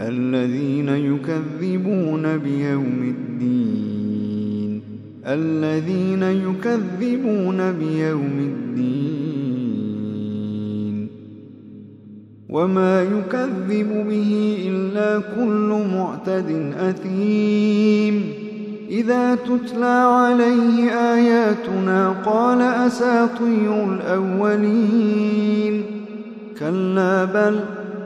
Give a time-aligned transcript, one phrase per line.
[0.00, 4.82] الذين يكذبون بيوم الدين.
[5.26, 8.68] الذين يكذبون بيوم الدين.
[12.48, 18.24] وما يكذب به إلا كل معتد أثيم.
[18.90, 25.82] إذا تتلى عليه آياتنا قال أساطير الأولين.
[26.58, 27.60] كلا بل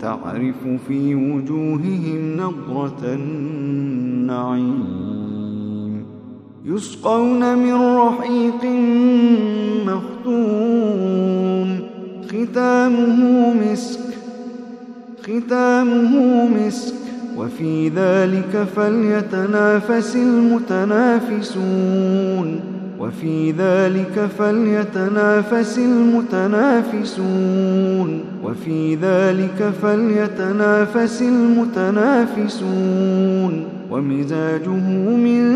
[0.00, 4.86] تعرف في وجوههم نظرة النعيم.
[6.64, 8.64] يسقون من رحيق
[9.86, 11.78] مختوم
[12.28, 14.00] ختامه مسك.
[15.22, 16.94] ختامه مسك.
[17.36, 22.75] وفي ذلك فليتنافس المتنافسون.
[23.00, 28.20] وفي ذلك فليتنافس المتنافسون.
[28.44, 32.72] وفي ذلك فليتنافس المتنافسون.
[33.90, 34.80] ومزاجه
[35.16, 35.54] من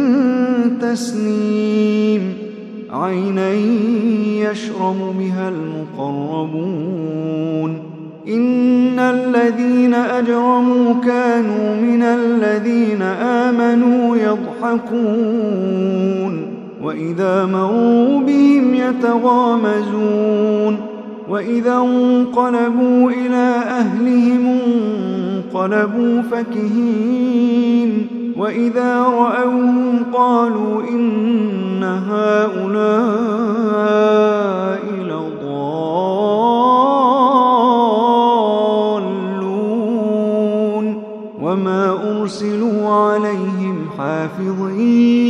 [0.81, 2.33] تسنيم.
[2.91, 3.53] عينا
[4.51, 6.81] يشرب بها المقربون.
[8.29, 16.50] إن الذين أجرموا كانوا من الذين آمنوا يضحكون.
[16.83, 20.21] وإذا مروا بهم يتغامزون
[21.29, 33.21] وإذا انقلبوا إلى أهلهم انقلبوا فكهين وإذا رأوهم قالوا إن هؤلاء
[35.05, 36.01] لضالون
[41.43, 45.30] وما أرسلوا عليهم حافظين